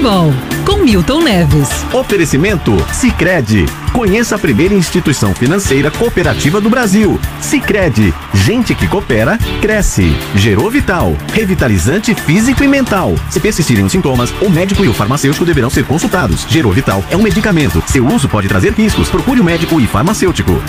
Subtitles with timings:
[0.00, 0.32] Futebol,
[0.64, 1.68] com Milton Neves.
[1.92, 3.66] Oferecimento Sicredi.
[3.92, 7.20] Conheça a primeira instituição financeira cooperativa do Brasil.
[7.38, 8.14] Sicredi.
[8.32, 10.16] Gente que coopera, cresce.
[10.34, 11.14] Gerou Vital.
[11.34, 13.14] Revitalizante físico e mental.
[13.28, 16.46] Se persistirem os sintomas, o médico e o farmacêutico deverão ser consultados.
[16.48, 17.82] Gerou Vital é um medicamento.
[17.86, 19.10] Seu uso pode trazer riscos.
[19.10, 20.62] Procure o médico e farmacêutico.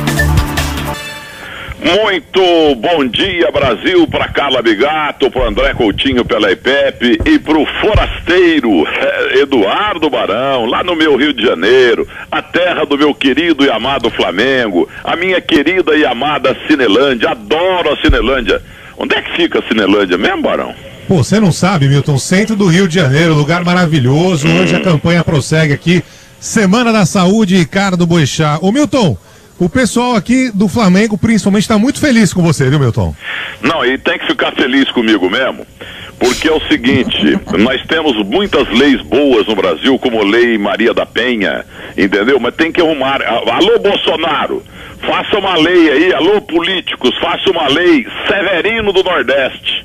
[1.83, 7.65] Muito bom dia, Brasil, para Carla Bigato, para André Coutinho pela IPEP e para o
[7.81, 13.65] forasteiro eh, Eduardo Barão, lá no meu Rio de Janeiro, a terra do meu querido
[13.65, 18.61] e amado Flamengo, a minha querida e amada Cinelândia, adoro a Cinelândia.
[18.95, 20.75] Onde é que fica a Cinelândia mesmo, Barão?
[21.07, 24.61] Pô, você não sabe, Milton, centro do Rio de Janeiro, lugar maravilhoso, hum.
[24.61, 26.03] hoje a campanha prossegue aqui,
[26.39, 28.59] Semana da Saúde, Ricardo Boechat.
[28.61, 29.17] Ô Milton,
[29.61, 33.13] o pessoal aqui do Flamengo, principalmente, está muito feliz com você, viu, Milton?
[33.61, 35.67] Não, e tem que ficar feliz comigo mesmo.
[36.17, 40.95] Porque é o seguinte, nós temos muitas leis boas no Brasil, como a Lei Maria
[40.95, 41.63] da Penha,
[41.95, 42.39] entendeu?
[42.39, 43.21] Mas tem que arrumar.
[43.21, 44.63] Alô, Bolsonaro,
[45.05, 49.80] faça uma lei aí, alô, políticos, faça uma lei Severino do Nordeste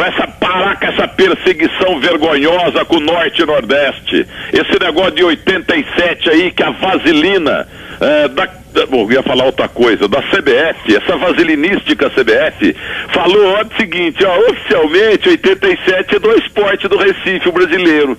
[0.00, 4.26] para essa parar com essa perseguição vergonhosa com o Norte e Nordeste.
[4.50, 7.68] Esse negócio de 87 aí, que a vaselina
[8.00, 8.48] é, da
[8.88, 12.76] Bom, ia falar outra coisa, da CBF, essa vasilinística CBF,
[13.08, 18.16] falou o seguinte, ó, oficialmente 87 é do esporte do Recife, brasileiro.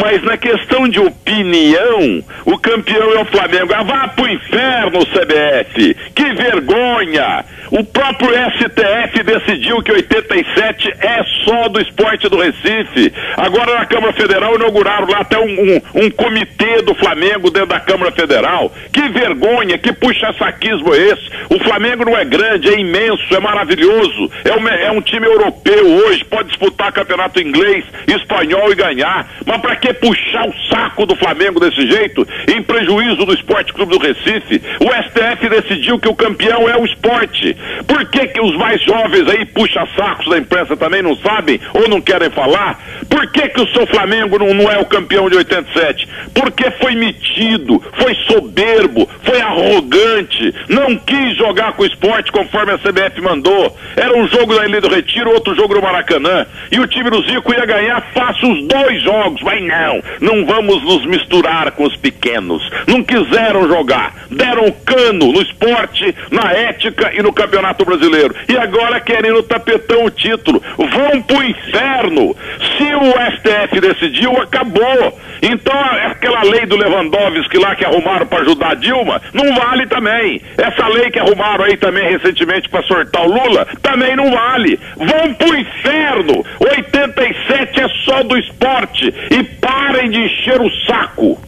[0.00, 3.72] Mas na questão de opinião, o campeão é o Flamengo.
[3.74, 5.96] Ah, vá pro inferno, CBF!
[6.14, 7.44] Que vergonha!
[7.70, 13.12] O próprio STF decidiu que 87 é só do esporte do Recife.
[13.36, 17.80] Agora na Câmara Federal inauguraram lá até um, um, um comitê do Flamengo dentro da
[17.80, 18.72] Câmara Federal.
[18.92, 21.28] Que vergonha, que puxa-saquismo é esse?
[21.50, 24.30] O Flamengo não é grande, é imenso, é maravilhoso.
[24.44, 29.28] É um, é um time europeu hoje, pode disputar campeonato inglês, espanhol e ganhar.
[29.44, 33.96] Mas para que puxar o saco do Flamengo desse jeito, em prejuízo do Esporte Clube
[33.96, 34.60] do Recife?
[34.78, 37.56] O STF decidiu que o campeão é o esporte.
[37.86, 42.00] Por que, que os mais jovens aí puxa-sacos da imprensa também não sabem ou não
[42.00, 42.78] querem falar?
[43.08, 46.06] Por que, que o seu Flamengo não, não é o campeão de 87?
[46.34, 52.78] Porque foi metido, foi soberbo, foi arrogante, não quis jogar com o esporte conforme a
[52.78, 53.74] CBF mandou.
[53.96, 56.46] Era um jogo da Ilha do Retiro, outro jogo no Maracanã.
[56.70, 59.40] E o time do Zico ia ganhar fácil os dois jogos.
[59.42, 62.57] Mas não, não vamos nos misturar com os pequenos.
[62.86, 64.14] Não quiseram jogar.
[64.30, 68.34] Deram cano no esporte, na ética e no campeonato Brasileiro.
[68.48, 70.62] E agora querem no tapetão o título.
[70.76, 72.36] Vão pro inferno.
[72.76, 75.18] Se o STF decidiu, acabou.
[75.42, 80.42] Então aquela lei do Lewandowski lá que arrumaram para ajudar a Dilma, não vale também.
[80.56, 84.78] Essa lei que arrumaram aí também recentemente para sortar o Lula, também não vale.
[84.96, 86.44] Vão pro inferno.
[86.60, 89.14] 87 é só do esporte.
[89.30, 91.40] E parem de encher o saco.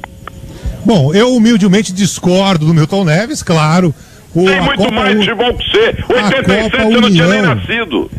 [0.90, 3.94] Bom, eu humildemente discordo do Milton Neves, claro.
[4.34, 5.96] O, Tem muito Copa mais futebol que você.
[6.08, 8.10] 87 você não tinha nem nascido.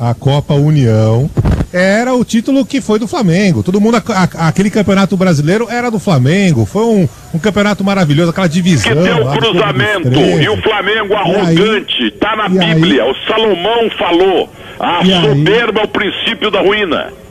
[0.00, 1.28] A Copa União
[1.70, 3.62] era o título que foi do Flamengo.
[3.62, 6.64] Todo mundo, a, a, aquele campeonato brasileiro era do Flamengo.
[6.64, 8.96] Foi um, um campeonato maravilhoso, aquela divisão.
[8.96, 13.04] Que tem o cruzamento e o Flamengo arrogante, aí, tá na Bíblia.
[13.04, 14.48] Aí, o Salomão falou:
[14.80, 17.25] a soberba é o princípio da ruína.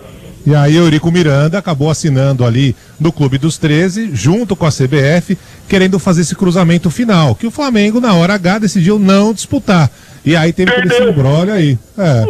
[0.45, 5.37] E aí Eurico Miranda acabou assinando ali no Clube dos 13, junto com a CBF,
[5.67, 9.89] querendo fazer esse cruzamento final, que o Flamengo, na hora H, decidiu não disputar.
[10.23, 11.77] E aí teve todo esse embrolho aí.
[11.97, 12.25] É.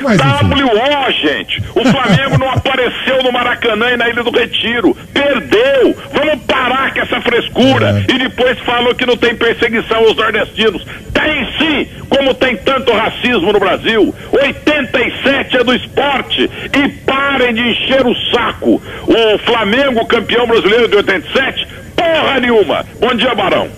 [0.00, 1.62] Mas, WO, gente.
[1.74, 4.96] O Flamengo não apareceu no Maracanã e na Ilha do Retiro.
[5.12, 5.96] Perdeu.
[6.12, 8.04] Vamos parar com essa frescura.
[8.06, 8.12] É.
[8.12, 10.86] E depois falou que não tem perseguição aos nordestinos.
[11.12, 14.14] Tem sim, como tem tanto racismo no Brasil.
[14.96, 16.50] 87 é do esporte.
[16.72, 18.80] E parem de encher o saco.
[19.06, 22.84] O Flamengo, campeão brasileiro de 87, porra nenhuma.
[22.98, 23.68] Bom dia, Barão.